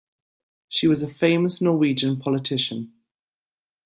[0.67, 2.91] She was a famous Norwegian politician.